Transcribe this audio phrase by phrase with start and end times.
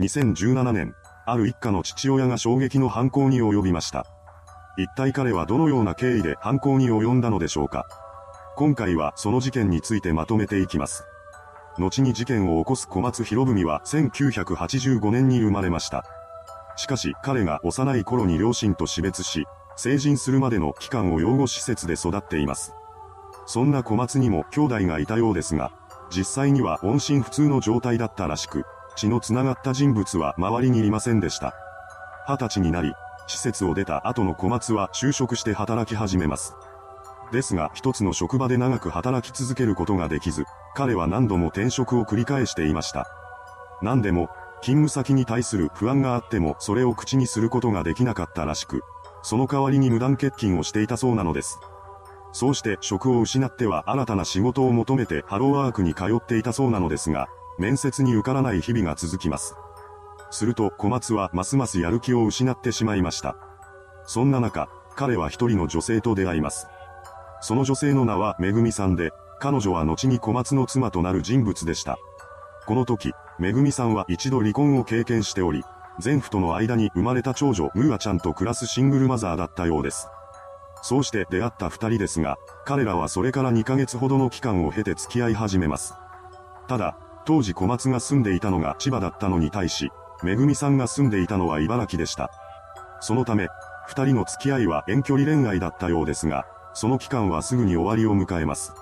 [0.00, 0.94] 2017年、
[1.26, 4.06] ある一家の父親が衝撃の犯行に及びました。
[4.78, 7.86] 一体彼はどのような経緯で犯行に及んだのでしょうか。
[8.56, 11.04] 今回はその事件についてまとめていきます。
[11.78, 16.04] 後に事件を起こす小松博文は1985年に生まれました。
[16.76, 19.44] しかし彼が幼い頃に両親と死別し、
[19.76, 22.72] 成人するまでの期間を養護施設で育っています。
[23.44, 25.72] そんな小松にも兄弟がいたようですが、
[26.10, 28.64] 実際には音信不通の状態だったらしく、
[29.00, 31.54] 血の繋がった人物は周りにいませんでした。
[32.28, 32.92] 二十歳になり、
[33.26, 36.54] 施設を出た後の小松は就職して働き始めます。
[37.32, 40.44] ですが一つの職場で長く働き続けることができず、
[40.74, 43.06] 彼は何度も転職を繰り返していました。
[43.80, 44.28] 何でも、
[44.60, 48.82] 勤務先に対する不安があってもそれを口にすることができなかったらしく、
[49.22, 51.58] その代わりに無断欠勤をしていたそうなのです。
[52.32, 57.28] そうして職を失っては新たな仕事を求めてハローワークに通っていたそうなのですが、
[57.60, 59.54] 面接に受からない日々が続きます。
[60.30, 63.36] すると小松はますますやる気を失ってしまいました。
[64.06, 66.68] そんな中、彼は一人の女性と出会います。
[67.42, 71.98] その女性の名はめぐみさんで、彼女は後に小松の妻となる人物でした。
[72.66, 75.62] この時、めぐみさんは一度離婚を経験しており、
[76.02, 80.08] 前夫との間に生まれた長女ムーアちゃんと暮らすシングルマザーだったようです。
[80.82, 85.92] そうして出会った二人ですが、彼らはそれから2ヶ月ほどの期間を経て付き合い始めます。
[86.66, 86.96] ただ、
[87.30, 89.92] 当時小松が住んでいたのが千葉だったのに対し、
[90.24, 92.28] めぐみさんが住んでいたのは茨城でした。
[92.98, 93.46] そのため、
[93.86, 98.74] 二人の付き合いは遠距離恋愛だったようですが、その期間はすぐに終わりを迎えます。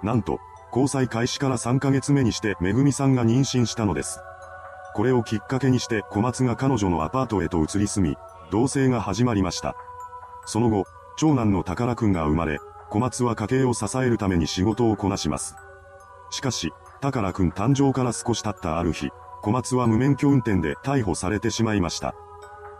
[0.00, 0.38] なんと、
[0.68, 4.20] 交際開始から3ヶ月目にしてめぐみさんが妊娠したのです。
[4.94, 8.16] これをきっかけにして小松が彼女のアパートへと移り住み、
[8.52, 9.74] 同棲が始まりました。
[10.46, 10.84] その後、
[11.16, 12.60] 長男の宝くんが生まれ、
[12.90, 15.56] 小松は家計を支えるために仕事をこなします。
[16.30, 19.10] しかし、宝くん誕生から少し経ったある日、
[19.42, 22.14] 小松は無免許運転で逮捕されてしまいました。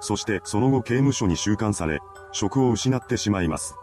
[0.00, 2.00] そしてその後刑務所に収監され、
[2.32, 3.76] 職を失ってしまいます。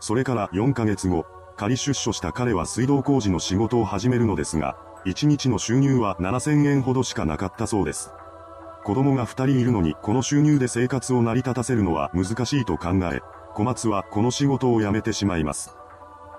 [0.00, 1.24] それから4ヶ月後、
[1.56, 4.76] 仮出所した彼は水道工事の仕事を始めるのですが、
[5.06, 8.10] 1日の収入は7000円ほどしかなかったそうです。
[8.82, 13.20] 子供が2人いるのにこの収入で生活を成り立たせるのは難しいと考え、
[13.54, 15.76] 小松はこの仕事を辞めてしまいます。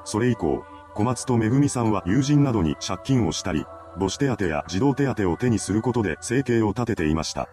[0.03, 3.65] それ以降、小松とめぐみさんは友人などに借金をしたり、
[3.97, 7.47] 母子手当や児童手当を手にすることで生計を立てていました。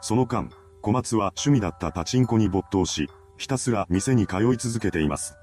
[0.00, 0.50] その間、
[0.82, 5.36] 小松は趣味だったパチンコに没頭し、ひたすら店に通い続けています。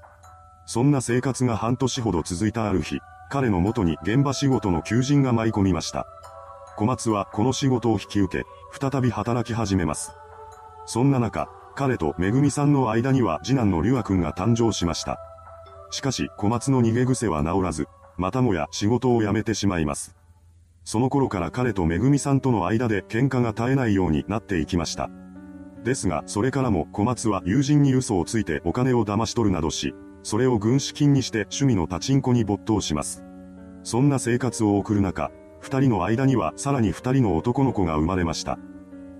[0.66, 3.00] そんな生活が半年ほど続いたある日、
[3.30, 6.06] 彼の元に現場仕事の求人が舞い込みました。
[6.76, 8.44] 小松はこの仕事を引き受け、
[8.78, 10.12] 再び働き始めます。
[10.86, 15.18] そんな中、彼とめぐみさんの間には次男のりゅうくんが誕生しました。
[15.92, 17.86] しかし小松の逃げ癖は治らず、
[18.16, 20.16] またもや仕事を辞めてしまいます。
[20.84, 25.10] その頃から彼とめぐみさんとの間で喧嘩が絶えないようになっていきました。
[25.84, 33.22] ですが、それからも小松は友人に嘘をついてお金を騙し取るなどし、それを軍資金にして趣味のパチンコに没頭します。
[33.82, 35.30] そんな生活を送る中、
[35.60, 38.58] 二人の間にはさらに二人の男の子が生まれました。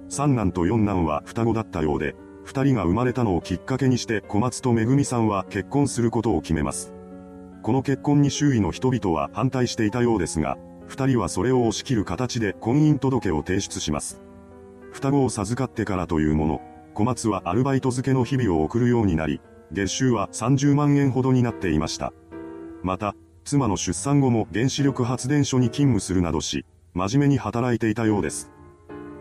[0.08, 6.92] 三男と四男は双子だったようで、二人が生まれたのをきっかけにして小松とめぐみさんは結婚することを決めます。
[7.62, 14.20] この結婚に周囲の人々は反対していたようですが、二人はそれを押し切る形で婚姻届を提出します。
[14.90, 16.60] 双子を授かってからというもの、
[16.94, 22.12] 小松はアルバイト付けの日々を送るようになり、月収は30万円ほどになっていました。
[22.82, 23.14] また、
[23.44, 28.50] 妻の出産後も原子力発電所に勤務するなどし、真面目に働いていたようです。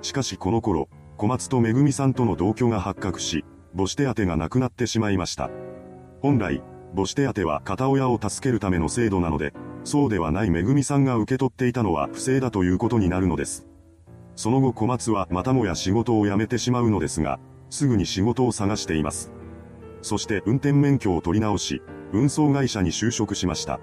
[0.02, 0.90] しかしこの頃、
[1.22, 3.46] 小松とめぐみさんとの同居が発覚し、
[3.78, 5.52] 母子手当がなくなってしまいました。
[6.20, 6.64] 本来、
[6.96, 13.68] 母子手当は片親を助けるための制度なので、そうではないめぐみさんが受け取っていたのは不正だということになるのです。
[14.36, 17.40] その後小松はまたもや仕事を辞めてしまうのですが、
[17.70, 19.32] すぐに仕事を探しています。
[20.02, 21.84] そして運転免許を取り直し、
[22.14, 23.80] 運送会社に就職しました。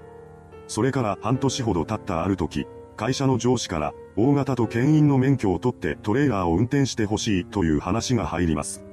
[0.67, 2.67] それから半年ほど経ったある時、
[2.97, 8.83] 会社の上司から、大型と牽引の免許を取ってトレーラーを運転してほしいという話が入ります。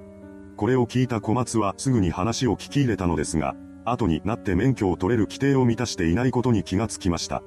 [0.56, 3.54] これを聞いた小松はすぐに話を聞き入れたのですが、
[3.84, 7.42] 後になって免許を取れる規定を満たしていないことに気がつきました。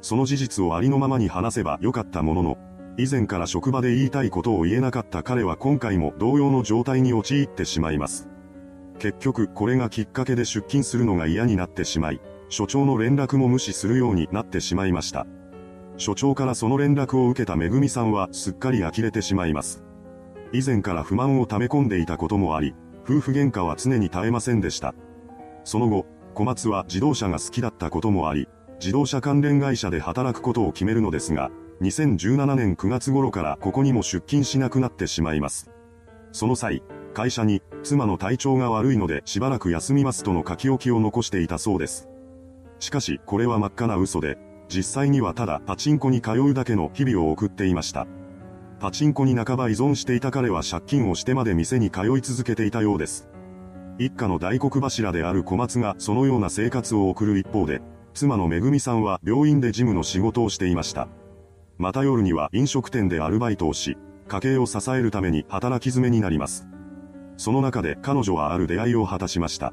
[0.00, 2.58] その事実をありのままに話せばよかったものの、
[2.96, 8.28] 以前から職場で言いたいことを言えなかった彼は今回も同様の状態に陥ってしまいます。
[8.98, 15.26] 結局これがきっかけで出勤するのが嫌になってしまい、所長の連絡も無視するようになってしまいました。
[15.96, 19.84] 所長からその連絡を受けためぐみさんはすっかり呆れてしまいます。
[20.52, 22.74] 以前から不満を溜め込んでいたこともあり、
[23.04, 24.94] 夫婦喧嘩は常に絶えませんでした。
[25.64, 28.48] その後、小松は自動車が好きだったこともあり、
[28.80, 31.50] 自動車関連会社で働くことを決めるのですが、
[31.80, 35.70] 2017年9月頃からここにも出勤しなくなってしまいます。
[36.32, 36.82] その際、
[37.14, 42.08] 会社に、妻の体調が悪いのでしばらく休みますとの書き置きを残していたそうです。
[42.80, 44.38] しかし、これは真っ赤な嘘で、
[44.74, 48.08] 実際にはただパチンコに通うだけの日々を送っていました。
[48.80, 53.28] パチンコに半ば依存していた彼は借金をしてまで店に通い続けていたようです。
[53.98, 57.82] 一家の大黒柱である小松がそのような生活を送る一方で、
[58.14, 61.06] 妻のめぐみさんは病院で事務の仕事をしていました。
[61.78, 66.66] また夜には飲食店でアルバイトをし、家計を支えるために働き詰めになります。
[67.36, 69.72] その中で彼女はある出会いを果たしました。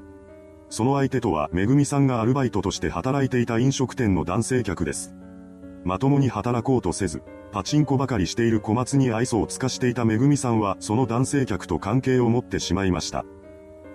[0.72, 5.14] その相手とはめぐみさんがアルバイトとして働いていた飲食店の男性客です。
[5.84, 7.22] まともに働こうとせず、
[7.52, 13.26] パチンコばかりしている小松に愛想を尽かしていためぐみさんはその男性客と関係を持ってしまいました。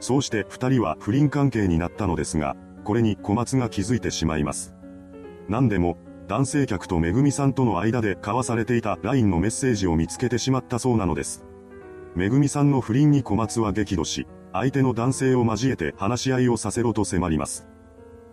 [0.00, 4.74] そうして二人は不倫関係になったのですが、これに小松が気づいてしまいます。
[5.48, 5.96] 何でも、
[6.28, 11.45] 男性客とめぐみさんとの間で交わされていた LINE のメッセージを見つけてしまったそうなのです。
[12.16, 17.68] めぐみさんの不倫に小松は激怒し、相手の男性を交えて話し合いをさせろと迫ります。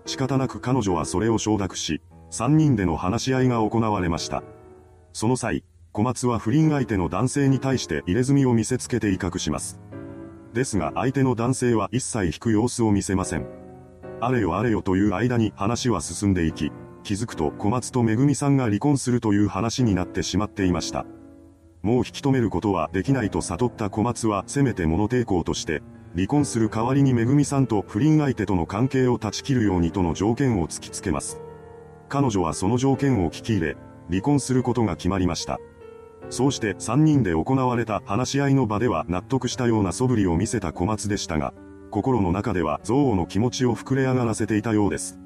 [0.06, 2.02] 仕方なく彼女はそれを承諾し、
[2.32, 4.42] 3人での話し合いが行われました。
[5.12, 9.82] その際、小松は不倫相手の男性に対して入れ墨を見せつけて威嚇します。
[10.54, 13.46] ですが相手の男性は一切引く様子を見せません。
[14.22, 16.72] あれよあれよという間に話は進んでいき、
[17.04, 21.06] 気づくと小松とめぐみさんが離婚するという話になってしまっていました。
[21.84, 25.84] もう引き止めることはできないと悟った小松はせめて物抵抗として、
[26.16, 31.42] 離婚する代わりにめぐみさんと不倫相手との関係を断ち切るようにとの条件を突きつけます。
[32.08, 33.78] 彼女はその条件を聞き入れ、
[34.10, 35.60] 離婚することが決まりました。
[36.30, 41.54] そうして3人で行われた話し合いの場では納得したような素振りを見せた小松でしたが、
[41.92, 45.20] 心の中では憎悪の気持ちを膨れ上がらせていたようです。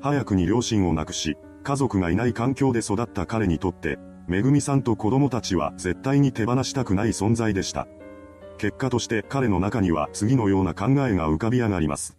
[0.00, 7.86] 早くに両親を亡くし、家族がいない環境で育った彼にとって、めぐみさんと子供たちは絶対に手放したくない存在でした。
[8.56, 12.16] 結果として彼の中には次のような考えが浮かび上がります。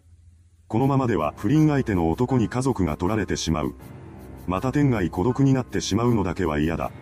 [0.68, 3.74] このままでは不倫相手の男に家族が取られてしまう。
[4.46, 6.92] また天外孤独になってしまうのだけは嫌だ。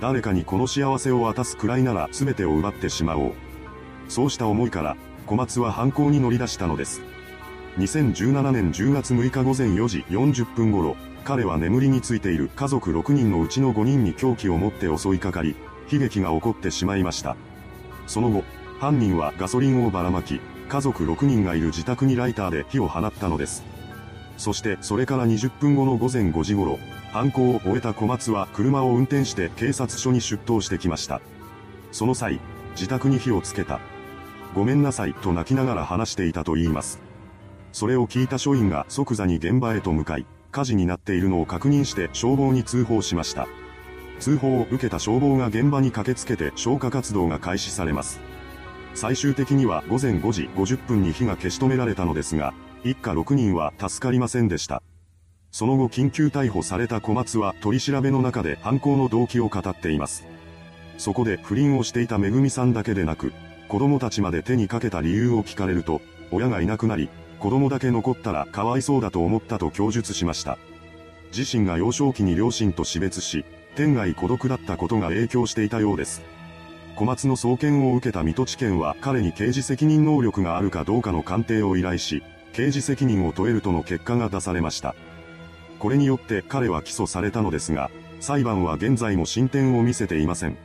[0.00, 3.32] 誰かにこの幸せを渡すくらいなら全てを奪ってしまおう。
[4.08, 4.96] そうした思いから、
[5.26, 7.02] 小松は犯行に乗り出したのです。
[7.78, 15.54] 2017年10月6日午前4時40分頃、彼は眠りについている家族6人のうちの5人に凶器を持って襲いかかり、
[15.90, 17.36] 悲劇が起こってしまいました。
[18.06, 18.44] その後、
[18.80, 23.62] 犯人はガソリンをばらまき、家族6人がいる自宅にライターで火を放ったのです。
[24.38, 26.78] そしてそれから20分後の午前5時頃、
[27.12, 31.20] 犯行を終えた小松は車を運転して警察署に出頭してきました。
[31.92, 32.40] その際、
[32.74, 33.80] 自宅に火をつけた。
[34.54, 37.00] ごめんなさいと泣きながら話していたと言います。
[37.72, 43.48] それを聞いた署員が即座に現場へと向かい、火事になっているのを確認して消防に通報しました。
[44.20, 48.20] 通報を受けた消防が現場に駆けつけて消火活動が開始されます。
[48.94, 52.54] 最終的には午前5時50分に火が消し止められたのですが、
[52.84, 54.82] 一家6人は助かりませんでした。
[55.50, 60.24] その後緊急逮捕された小松は取り調べの中で犯行の動機を語っています。
[60.98, 63.32] そこで不倫をしていためぐみさんだけでなく、
[63.68, 66.00] 子供たちまで手にかけた理由を聞かれると、
[66.30, 67.08] 親がいなくなり、
[67.42, 70.58] 子供だけ残ったらかわいそうだと思ったと供述しました。
[71.36, 73.44] 自身が幼少期に両親と死別し、
[73.74, 76.22] 天涯孤独だったことが影響していたようです。
[76.94, 84.94] 小松の送検を受けた水戸地検は彼に刑事責任能力があるかどうかの鑑定を依頼し、刑事責任を問えるとの結果が出されました。
[85.80, 87.90] これによって彼は起訴されたのですが、
[88.20, 90.56] 裁判は現在も進展を見せていません。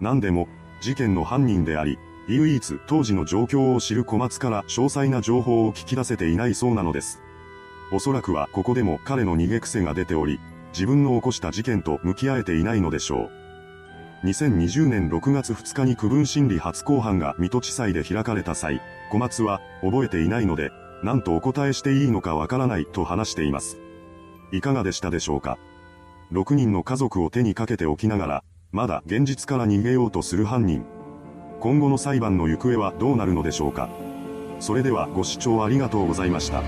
[0.00, 0.48] 何でも、
[0.80, 7.22] 事件の犯人であり、唯一当時の状況を知る小松から詳細な情報を聞き出せていないそうなのです。
[7.90, 10.38] おそらくはここでも彼の逃げ癖が出ており、
[10.72, 13.30] 自分の起こした事件と向き合えていないのでしょ
[14.24, 14.26] う。
[14.26, 20.70] 2020年6月2日に区分審理初公判が水戸地裁で開かれた際、小松は覚えていないので、
[21.02, 23.78] 何とお答えしていいのかわからないと話しています。
[24.52, 25.56] いかがでしたでしょうか
[26.32, 30.84] ?6 人の家族を手にかけておきながら、まだ現実から逃げようとする犯人。
[31.60, 33.88] 今後の裁判の行方はどうなるのでしょうか
[34.60, 36.62] それではご視聴ありがとうございました。